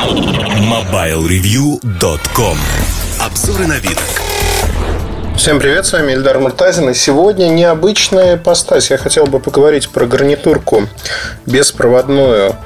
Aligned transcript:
MobileReview.com 0.00 2.56
Обзоры 3.18 3.66
на 3.66 3.78
вид. 3.78 3.98
Всем 5.36 5.60
привет, 5.60 5.84
с 5.84 5.92
вами 5.92 6.14
Эльдар 6.14 6.38
Муртазин. 6.38 6.88
И 6.88 6.94
сегодня 6.94 7.48
необычная 7.48 8.38
постась. 8.38 8.90
Я 8.90 8.96
хотел 8.96 9.26
бы 9.26 9.40
поговорить 9.40 9.90
про 9.90 10.06
гарнитурку 10.06 10.88
беспроводную 11.44 12.56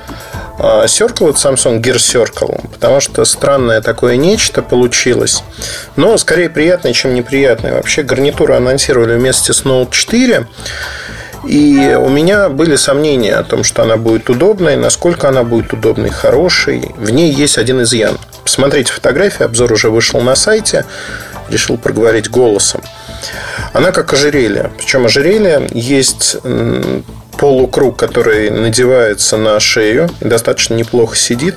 а, 0.61 0.85
Circle 0.85 1.31
от 1.31 1.37
Samsung 1.37 1.81
Gear 1.81 1.97
Circle, 1.97 2.71
потому 2.71 3.01
что 3.01 3.25
странное 3.25 3.83
такое 3.83 4.15
нечто 4.15 4.63
получилось, 4.63 5.43
но 5.97 6.17
скорее 6.19 6.49
приятное, 6.49 6.93
чем 6.93 7.15
неприятное. 7.15 7.75
Вообще 7.75 8.05
гарнитуру 8.05 8.55
анонсировали 8.55 9.17
вместе 9.17 9.53
с 9.53 9.65
Note 9.65 9.91
4, 9.91 10.47
и 11.47 11.95
у 11.95 12.09
меня 12.09 12.49
были 12.49 12.77
сомнения 12.77 13.35
о 13.35 13.45
том, 13.45 13.65
что 13.65 13.83
она 13.83 13.97
будет 13.97 14.29
удобной, 14.31 14.77
насколько 14.77 15.29
она 15.29 15.45
будет 15.45 15.73
удобной, 15.73 16.11
хорошей. 16.11 16.93
В 16.97 17.11
ней 17.11 17.33
есть 17.33 17.59
один 17.59 17.83
изъян. 17.83 18.19
Посмотрите 18.43 18.93
фотографии, 18.93 19.45
обзор 19.45 19.73
уже 19.73 19.91
вышел 19.91 20.21
на 20.21 20.35
сайте 20.35 20.85
решил 21.49 21.77
проговорить 21.77 22.31
голосом. 22.31 22.83
Она 23.73 23.93
как 23.93 24.13
ожерелье. 24.13 24.71
Причем 24.77 25.07
ожерелье 25.07 25.69
есть 25.73 26.37
полукруг, 27.39 27.97
который 27.99 28.51
надевается 28.51 29.37
на 29.37 29.59
шею 29.61 30.09
и 30.21 30.27
достаточно 30.27 30.75
неплохо 30.75 31.17
сидит. 31.17 31.57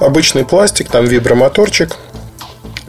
Обычный 0.00 0.44
пластик, 0.44 0.88
там 0.90 1.04
вибромоторчик. 1.04 1.96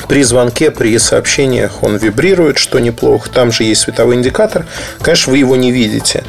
При 0.08 0.23
звонке, 0.23 0.72
при 0.72 0.98
сообщениях 0.98 1.84
он 1.84 1.98
вибрирует, 1.98 2.58
что 2.58 2.80
неплохо. 2.80 3.30
Там 3.30 3.52
же 3.52 3.64
есть 3.64 3.82
световой 3.82 4.16
индикатор. 4.16 4.66
Конечно, 5.02 5.32
вы 5.32 5.38
его 5.40 5.55
не 5.55 5.72
видите. 5.72 6.24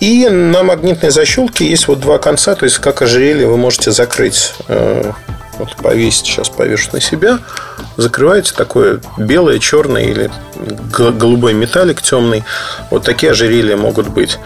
И 0.00 0.28
на 0.28 0.62
магнитной 0.62 1.10
защелке 1.10 1.66
есть 1.66 1.88
вот 1.88 2.00
два 2.00 2.18
конца, 2.18 2.54
то 2.54 2.64
есть 2.64 2.78
как 2.78 3.00
ожерелье 3.02 3.46
вы 3.46 3.56
можете 3.56 3.90
закрыть 3.90 4.52
э, 4.68 5.12
вот 5.58 5.76
повесить, 5.76 6.26
сейчас 6.26 6.48
повешу 6.48 6.90
на 6.92 7.00
себя, 7.00 7.38
закрываете 7.96 8.54
такое 8.54 9.00
белое, 9.18 9.58
черное 9.58 10.04
или 10.04 10.30
голубой 10.90 11.52
металлик 11.54 12.02
темный. 12.02 12.44
Вот 12.90 13.04
такие 13.04 13.32
ожерелья 13.32 13.76
могут 13.76 14.08
быть. 14.08 14.38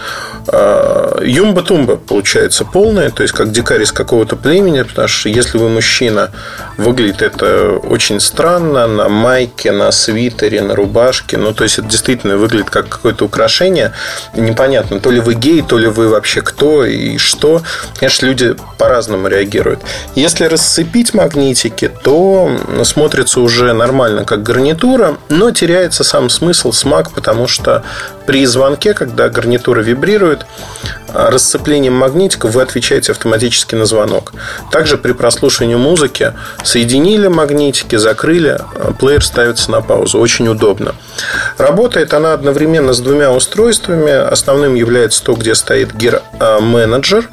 А, 0.50 1.20
юмба-тумба 1.22 1.97
получается 1.97 2.64
полная, 2.64 3.11
то 3.11 3.22
есть 3.22 3.34
как 3.34 3.53
дикарь 3.53 3.83
из 3.83 3.92
какого-то 3.92 4.37
племени, 4.37 4.83
потому 4.83 5.09
что 5.09 5.28
если 5.28 5.59
вы 5.59 5.69
мужчина, 5.69 6.31
выглядит 6.78 7.22
это 7.22 7.72
очень 7.72 8.20
странно 8.20 8.87
на 8.87 9.09
майке, 9.09 9.72
на 9.72 9.91
свитере, 9.91 10.62
на 10.62 10.75
рубашке. 10.75 11.37
Ну, 11.37 11.53
то 11.53 11.65
есть 11.65 11.78
это 11.78 11.89
действительно 11.89 12.37
выглядит 12.37 12.70
как 12.70 12.89
какое-то 12.89 13.25
украшение. 13.25 13.92
Непонятно, 14.34 15.00
то 15.00 15.11
ли 15.11 15.20
вы 15.20 15.34
гей, 15.34 15.62
то 15.62 15.77
ли 15.77 15.89
вы 15.89 16.09
вообще 16.09 16.41
кто 16.41 16.84
и 16.84 17.19
что. 17.19 17.62
Конечно, 17.98 18.27
люди 18.27 18.56
по-разному 18.78 19.28
реагируют. 19.28 19.81
Если 20.15 20.44
расцепить 20.44 21.15
магнитики, 21.15 21.91
то 22.03 22.50
смотрится 22.84 23.38
уже 23.41 23.72
нормально 23.72 24.25
как 24.25 24.42
гарнитура, 24.42 25.17
но 25.28 25.50
теряется 25.50 26.05
сам 26.05 26.31
смысл, 26.31 26.72
смак, 26.72 27.12
потому 27.12 27.48
что 27.48 27.83
при 28.27 28.44
звонке, 28.44 28.94
когда 28.94 29.28
гарнитура 29.28 29.81
вибрирует, 29.81 30.47
расцеплением 31.12 31.94
магнитиков 31.94 32.53
вы 32.53 32.62
отвечаете 32.62 33.12
автоматически 33.12 33.75
на 33.75 33.86
звонок. 33.86 34.34
Также 34.70 34.98
при 34.98 35.12
прослушивании 35.12 35.77
музыки 35.77 36.34
соединили 36.62 37.28
магнитики, 37.28 37.97
закрыли, 37.97 38.61
плеер 38.98 39.25
ставится 39.25 39.70
на 39.70 39.81
паузу. 39.81 40.19
Очень 40.19 40.48
удобно. 40.48 40.94
Работает 41.56 42.12
она 42.12 42.34
одновременно 42.34 42.92
с 42.92 43.00
двумя 43.00 43.33
устройствами. 43.33 44.12
Основным 44.12 44.75
является 44.75 45.25
то, 45.25 45.33
где 45.34 45.55
стоит 45.55 45.92
Gear 45.94 46.22
Manager, 46.39 47.25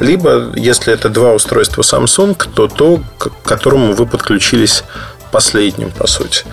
либо, 0.00 0.52
если 0.56 0.94
это 0.94 1.10
два 1.10 1.34
устройства 1.34 1.82
Samsung, 1.82 2.42
то 2.54 2.68
то, 2.68 3.00
к 3.18 3.30
которому 3.44 3.92
вы 3.92 4.06
подключились 4.06 4.84
последним, 5.30 5.90
по 5.90 6.06
сути. 6.06 6.44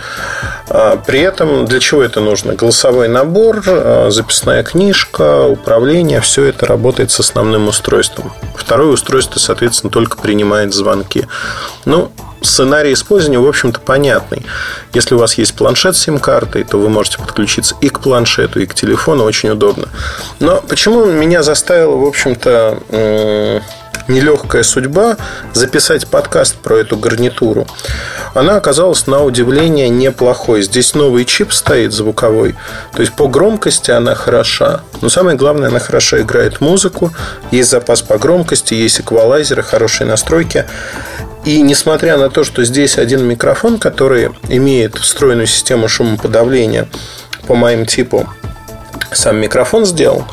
А, 0.69 0.97
при 0.97 1.21
этом 1.21 1.65
для 1.65 1.79
чего 1.79 2.03
это 2.03 2.19
нужно? 2.19 2.53
Голосовой 2.53 3.07
набор, 3.07 3.61
а, 3.65 4.07
записная 4.09 4.63
книжка, 4.63 5.43
управление, 5.43 6.21
все 6.21 6.45
это 6.45 6.65
работает 6.65 7.11
с 7.11 7.19
основным 7.19 7.67
устройством. 7.67 8.33
Второе 8.55 8.91
устройство, 8.91 9.39
соответственно, 9.39 9.91
только 9.91 10.17
принимает 10.17 10.73
звонки. 10.73 11.27
Ну, 11.85 12.11
сценарий 12.41 12.93
использования, 12.93 13.39
в 13.39 13.47
общем-то, 13.47 13.79
понятный. 13.79 14.45
Если 14.93 15.15
у 15.15 15.17
вас 15.17 15.35
есть 15.35 15.55
планшет 15.55 15.95
с 15.95 15.99
сим-картой, 16.01 16.63
то 16.63 16.77
вы 16.77 16.89
можете 16.89 17.17
подключиться 17.17 17.75
и 17.81 17.89
к 17.89 17.99
планшету, 17.99 18.59
и 18.59 18.65
к 18.65 18.73
телефону, 18.73 19.23
очень 19.23 19.49
удобно. 19.49 19.87
Но 20.39 20.61
почему 20.67 21.05
меня 21.05 21.43
заставило, 21.43 21.95
в 21.95 22.05
общем-то, 22.05 23.61
нелегкая 24.07 24.63
судьба 24.63 25.17
записать 25.53 26.07
подкаст 26.07 26.55
про 26.55 26.77
эту 26.77 26.97
гарнитуру. 26.97 27.67
Она 28.37 28.57
оказалась 28.57 29.07
на 29.07 29.23
удивление 29.23 29.89
неплохой. 29.89 30.61
Здесь 30.61 30.93
новый 30.93 31.25
чип 31.25 31.51
стоит 31.51 31.91
звуковой. 31.91 32.55
То 32.93 33.01
есть 33.01 33.13
по 33.13 33.27
громкости 33.27 33.89
она 33.89 34.13
хороша. 34.13 34.81
Но 35.01 35.09
самое 35.09 35.35
главное, 35.35 35.69
она 35.69 35.79
хорошо 35.79 36.21
играет 36.21 36.61
музыку. 36.61 37.11
Есть 37.49 37.71
запас 37.71 38.03
по 38.03 38.19
громкости, 38.19 38.75
есть 38.75 38.99
эквалайзеры, 38.99 39.63
хорошие 39.63 40.05
настройки. 40.05 40.65
И 41.45 41.61
несмотря 41.61 42.17
на 42.17 42.29
то, 42.29 42.43
что 42.43 42.63
здесь 42.63 42.99
один 42.99 43.25
микрофон, 43.25 43.79
который 43.79 44.29
имеет 44.49 44.97
встроенную 44.97 45.47
систему 45.47 45.87
шумоподавления 45.87 46.87
по 47.47 47.55
моим 47.55 47.87
типу, 47.87 48.29
сам 49.11 49.37
микрофон 49.37 49.87
сделал, 49.87 50.25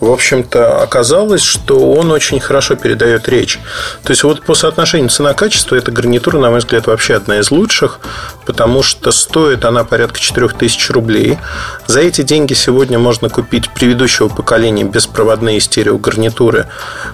в 0.00 0.10
общем-то, 0.10 0.82
оказалось, 0.82 1.42
что 1.42 1.92
он 1.92 2.10
очень 2.12 2.40
хорошо 2.40 2.76
передает 2.76 3.28
речь. 3.28 3.58
То 4.04 4.10
есть, 4.10 4.22
вот 4.22 4.42
по 4.42 4.54
соотношению 4.54 5.08
цена-качество 5.08 5.74
эта 5.74 5.90
гарнитура, 5.90 6.38
на 6.38 6.50
мой 6.50 6.60
взгляд, 6.60 6.86
вообще 6.86 7.14
одна 7.14 7.38
из 7.38 7.50
лучших, 7.50 8.00
потому 8.46 8.82
что 8.82 9.10
стоит 9.10 9.64
она 9.64 9.84
порядка 9.84 10.20
4000 10.20 10.92
рублей. 10.92 11.38
За 11.86 12.00
эти 12.00 12.22
деньги 12.22 12.54
сегодня 12.54 12.98
можно 12.98 13.28
купить 13.28 13.70
предыдущего 13.70 14.28
поколения 14.28 14.84
беспроводные 14.84 15.60
стереогарнитуры, 15.60 16.66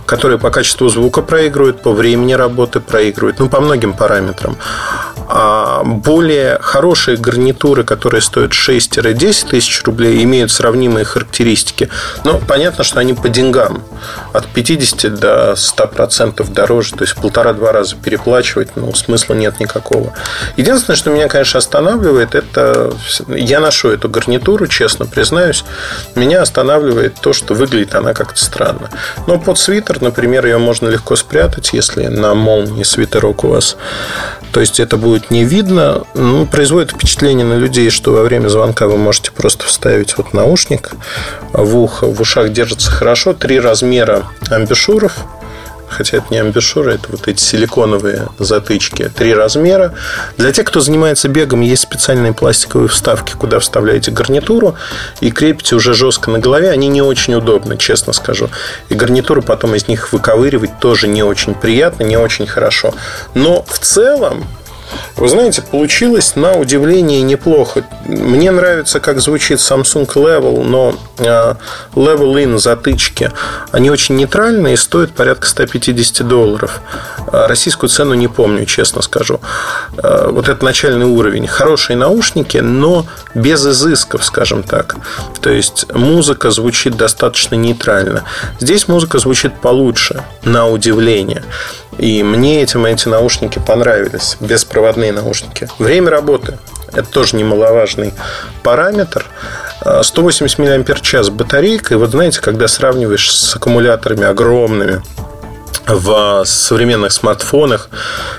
которые 0.07 0.39
по 0.39 0.51
качеству 0.51 0.89
звука 0.89 1.23
проигрывают, 1.23 1.83
по 1.83 1.93
времени 1.93 2.35
работы 2.35 2.81
проигрывают, 2.81 3.39
ну, 3.39 3.49
по 3.49 3.61
многим 3.61 3.95
параметрам. 3.95 4.57
А 5.27 5.83
более 5.85 6.59
хорошие 6.61 7.17
гарнитуры, 7.17 7.85
которые 7.85 8.21
стоят 8.21 8.53
6-10 8.53 9.49
тысяч 9.49 9.83
рублей, 9.85 10.23
имеют 10.25 10.51
сравнимые 10.51 11.05
характеристики. 11.05 11.89
Но 12.25 12.39
понятно, 12.39 12.85
что 12.85 13.01
они 13.01 13.15
по 13.15 13.29
деньгам. 13.29 13.83
От 14.33 14.47
50 14.47 15.15
до 15.15 15.53
100% 15.53 16.53
дороже. 16.53 16.95
То 16.95 17.05
есть 17.05 17.15
полтора-два 17.15 17.73
раза 17.73 17.97
переплачивать, 17.97 18.77
ну, 18.77 18.93
смысла 18.95 19.35
нет 19.35 19.61
никакого. 19.61 20.13
Единственное, 20.57 20.97
что 20.97 21.11
меня, 21.11 21.29
конечно, 21.29 21.59
останавливает, 21.59 22.35
это... 22.35 22.93
Я 23.29 23.61
ношу 23.61 23.91
эту 23.91 24.09
гарнитуру, 24.09 24.67
честно 24.67 25.07
признаюсь. 25.07 25.65
Меня 26.15 26.43
останавливает 26.43 27.15
то, 27.21 27.33
что 27.33 27.55
выглядит 27.55 27.95
она 27.95 28.13
как-то 28.13 28.43
странно. 28.43 28.91
Но 29.27 29.39
под 29.39 29.59
свитер, 29.59 30.03
например, 30.03 30.45
ее 30.47 30.59
можно 30.59 30.89
легко 30.89 31.17
спрятать, 31.17 31.73
если 31.73 32.07
на 32.07 32.35
молнии 32.35 32.83
свитерок 32.83 33.45
у 33.45 33.49
вас. 33.49 33.77
То 34.53 34.61
есть 34.61 34.79
это 34.79 34.97
будет 34.97 35.14
будет 35.15 35.31
не 35.31 35.45
видно, 35.45 36.03
ну, 36.15 36.45
производит 36.45 36.91
впечатление 36.91 37.47
на 37.47 37.55
людей, 37.55 37.89
что 37.91 38.13
во 38.13 38.23
время 38.23 38.49
звонка 38.49 38.89
вы 38.89 38.97
можете 38.97 39.31
просто 39.31 39.65
вставить 39.65 40.17
вот 40.19 40.33
наушник 40.35 40.91
в 41.53 41.77
ухо, 41.77 42.07
в 42.07 42.21
ушах 42.21 42.51
держится 42.51 42.91
хорошо, 42.91 43.33
три 43.33 43.61
размера 43.61 44.25
амбишуров, 44.51 45.19
хотя 45.89 46.17
это 46.17 46.27
не 46.31 46.39
амбишуры, 46.39 46.95
это 46.95 47.07
вот 47.13 47.29
эти 47.29 47.41
силиконовые 47.41 48.27
затычки, 48.41 49.09
три 49.09 49.33
размера. 49.33 49.95
Для 50.37 50.51
тех, 50.51 50.67
кто 50.67 50.81
занимается 50.81 51.29
бегом, 51.29 51.61
есть 51.61 51.85
специальные 51.85 52.33
пластиковые 52.33 52.89
вставки, 52.89 53.35
куда 53.39 53.61
вставляете 53.61 54.11
гарнитуру 54.11 54.75
и 55.21 55.31
крепите 55.31 55.77
уже 55.77 55.95
жестко 55.95 56.33
на 56.33 56.41
голове. 56.41 56.71
Они 56.71 56.89
не 56.89 57.03
очень 57.03 57.37
удобны, 57.37 57.77
честно 57.77 58.13
скажу. 58.13 58.51
И 58.89 58.97
гарнитуру 58.97 59.43
потом 59.43 59.77
из 59.77 59.87
них 59.87 60.13
выковыривать 60.13 60.81
тоже 60.81 61.07
не 61.07 61.23
очень 61.23 61.55
приятно, 61.55 62.03
не 62.03 62.17
очень 62.17 62.49
хорошо. 62.49 62.93
Но 63.35 63.63
в 63.63 63.79
целом 63.79 64.45
вы 65.17 65.29
знаете, 65.29 65.63
получилось 65.63 66.37
на 66.37 66.53
удивление 66.53 67.23
неплохо. 67.23 67.85
Мне 68.07 68.51
нравится, 68.51 69.01
как 69.01 69.21
звучит 69.21 69.59
Samsung 69.59 70.07
Level, 70.07 70.63
но 70.63 70.95
а, 71.19 71.57
Level 71.95 72.35
In 72.35 72.59
затычки, 72.59 73.31
они 73.73 73.91
очень 73.91 74.17
нейтральные 74.17 74.75
и 74.75 74.77
стоят 74.77 75.13
порядка 75.13 75.47
150 75.47 76.27
долларов. 76.27 76.81
А, 77.29 77.47
российскую 77.47 77.89
цену 77.91 78.15
не 78.15 78.29
помню, 78.29 78.67
честно 78.67 79.03
скажу. 79.03 79.41
А, 79.99 80.29
вот 80.31 80.49
это 80.49 80.65
начальный 80.65 81.07
уровень. 81.07 81.47
Хорошие 81.47 81.97
наушники, 81.97 82.59
но 82.59 83.07
без 83.35 83.65
изысков, 83.67 84.25
скажем 84.25 84.63
так. 84.63 84.97
То 85.41 85.51
есть 85.51 85.87
музыка 85.93 86.51
звучит 86.51 86.97
достаточно 86.97 87.55
нейтрально. 87.55 88.25
Здесь 88.61 88.89
музыка 88.89 89.19
звучит 89.19 89.61
получше, 89.61 90.25
на 90.43 90.69
удивление. 90.69 91.43
И 91.99 92.23
мне 92.23 92.63
этим 92.63 92.85
эти 92.87 93.09
наушники 93.09 93.59
понравились, 93.59 94.37
беспроводные 94.41 95.13
наушники. 95.13 95.69
Время 95.79 96.11
работы– 96.11 96.59
это 96.93 97.09
тоже 97.11 97.37
немаловажный 97.37 98.13
параметр. 98.63 99.27
180 100.03 100.59
мАч 100.59 101.29
батарейка. 101.29 101.95
И 101.95 101.97
вот 101.97 102.11
знаете, 102.11 102.41
когда 102.41 102.69
сравниваешь 102.69 103.31
с 103.31 103.57
аккумуляторами 103.57 104.25
огромными, 104.25 105.03
в 105.87 106.45
современных 106.47 107.13
смартфонах 107.13 107.91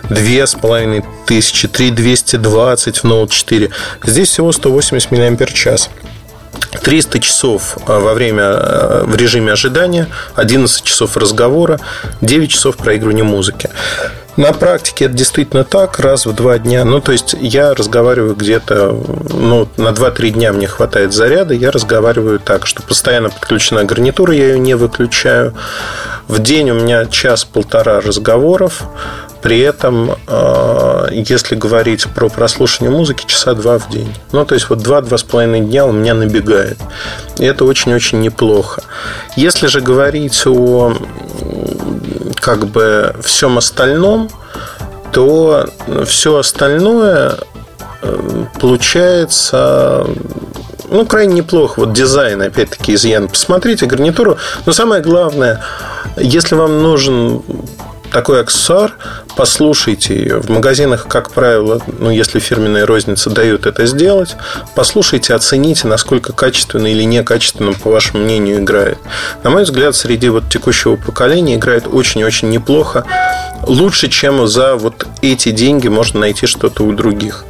2500, 0.10 1.72
3220 1.72 2.98
в 2.98 3.04
Note 3.06 3.30
4. 3.30 3.69
Здесь 4.04 4.30
всего 4.30 4.52
180 4.52 5.12
мАч. 5.12 5.90
300 6.81 7.19
часов 7.19 7.77
а, 7.86 8.00
во 8.00 8.13
время 8.13 8.44
а, 8.45 9.04
в 9.06 9.16
режиме 9.16 9.54
ожидания, 9.54 10.07
11 10.36 10.83
часов 10.83 11.18
разговора, 11.18 11.80
9 12.22 12.50
часов 12.50 12.77
проигрывания 12.77 13.24
музыки. 13.24 13.69
На 14.38 14.51
практике 14.51 15.06
это 15.06 15.13
действительно 15.13 15.63
так, 15.63 15.98
раз 16.00 16.25
в 16.25 16.33
два 16.33 16.57
дня. 16.57 16.83
Ну, 16.83 17.00
то 17.00 17.13
есть 17.13 17.36
я 17.39 17.74
разговариваю 17.74 18.36
где-то, 18.36 18.92
ну, 19.30 19.69
на 19.77 19.89
2-3 19.89 20.31
дня 20.31 20.51
мне 20.51 20.68
хватает 20.68 21.13
заряда, 21.13 21.54
я 21.54 21.72
разговариваю 21.72 22.39
так, 22.39 22.66
что 22.68 22.83
постоянно 22.83 23.30
подключена 23.30 23.86
гарнитура, 23.86 24.33
я 24.33 24.48
ее 24.48 24.60
не 24.60 24.75
выключаю. 24.75 25.54
В 26.27 26.39
день 26.39 26.72
у 26.72 26.74
меня 26.74 27.06
час-полтора 27.06 28.01
разговоров, 28.01 28.83
при 29.42 29.60
этом, 29.60 30.12
э, 30.27 31.07
если 31.12 31.56
говорить 31.56 32.07
про 32.16 32.30
прослушивание 32.30 32.89
музыки, 32.89 33.25
часа 33.27 33.54
два 33.54 33.77
в 33.77 33.89
день. 33.89 34.12
Ну, 34.31 34.44
то 34.44 34.56
есть, 34.56 34.69
вот 34.72 34.80
два-два 34.80 35.19
с 35.19 35.24
половиной 35.24 35.62
дня 35.62 35.86
у 35.86 35.92
меня 35.92 36.16
набегает. 36.16 36.80
И 37.38 37.45
это 37.45 37.63
очень-очень 37.63 38.22
неплохо. 38.22 38.81
Если 39.36 39.68
же 39.68 39.81
говорить 39.81 40.48
о 40.48 40.95
как 42.42 42.66
бы 42.68 43.16
всем 43.21 43.60
остальном, 43.60 44.30
то 45.12 45.69
все 46.07 46.38
остальное 46.38 47.38
э, 48.01 48.45
получается 48.60 50.07
ну, 50.95 51.06
крайне 51.06 51.36
неплохо. 51.36 51.80
Вот 51.81 51.94
дизайн, 51.94 52.42
опять-таки, 52.42 52.94
изъян. 52.94 53.27
Посмотрите 53.27 53.86
гарнитуру. 53.86 54.38
Но 54.65 54.74
самое 54.74 55.01
главное, 55.01 55.63
если 56.18 56.56
вам 56.56 56.81
нужен 56.81 57.42
такой 58.12 58.42
аксессуар, 58.42 58.94
послушайте 59.36 60.15
ее. 60.15 60.39
В 60.39 60.50
магазинах, 60.50 61.06
как 61.07 61.31
правило, 61.31 61.81
ну, 62.00 62.09
если 62.09 62.39
фирменные 62.39 62.86
розницы 62.86 63.30
дают 63.30 63.65
это 63.65 63.86
сделать, 63.86 64.38
послушайте, 64.74 65.33
оцените, 65.33 65.88
насколько 65.88 66.31
качественно 66.31 66.88
или 66.88 67.03
некачественно, 67.03 67.74
по 67.74 67.92
вашему 67.92 68.24
мнению, 68.24 68.59
играет. 68.59 68.97
На 69.44 69.50
мой 69.50 69.63
взгляд, 69.63 69.95
среди 69.95 70.30
вот 70.30 70.50
текущего 70.50 70.95
поколения 70.95 71.56
играет 71.56 71.88
очень-очень 71.92 72.50
неплохо. 72.50 73.03
Лучше, 73.63 74.07
чем 74.07 74.47
за 74.47 74.75
вот 74.75 75.06
эти 75.21 75.51
деньги 75.51 75.89
можно 75.89 76.21
найти 76.21 76.45
что-то 76.45 76.83
у 76.83 76.94
других. 76.94 77.44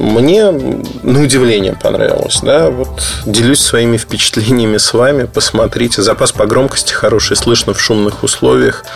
Мне 0.00 0.50
на 0.50 1.22
удивление 1.22 1.74
понравилось. 1.74 2.40
Да? 2.42 2.70
Вот 2.70 3.02
делюсь 3.26 3.60
своими 3.60 3.98
впечатлениями 3.98 4.78
с 4.78 4.94
вами. 4.94 5.24
Посмотрите. 5.24 6.00
Запас 6.00 6.32
по 6.32 6.46
громкости 6.46 6.94
хороший, 6.94 7.36
слышно 7.36 7.74
в 7.74 7.80
шумных 7.80 8.22
условиях. 8.22 8.86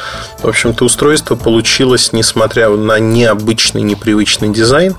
В 0.43 0.49
общем-то, 0.49 0.87
устройство 0.87 1.37
получилось, 1.37 2.15
несмотря 2.15 2.71
на 2.71 2.99
необычный, 2.99 3.83
непривычный 3.83 4.49
дизайн, 4.49 4.97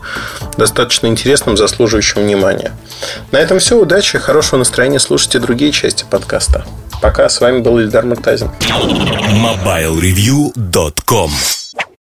достаточно 0.58 1.08
интересным, 1.08 1.58
заслуживающим 1.58 2.22
внимания. 2.22 2.74
На 3.32 3.38
этом 3.38 3.58
все. 3.58 3.76
Удачи, 3.76 4.20
хорошего 4.20 4.60
настроения. 4.60 5.00
Слушайте 5.00 5.40
другие 5.40 5.72
части 5.72 6.06
подкаста. 6.08 6.66
Пока. 7.02 7.30
С 7.30 7.42
вами 7.42 7.62
был 7.62 7.80
Ильдар 7.80 8.06
Муртазин. 8.06 8.52
MobileReview.com 9.32 11.32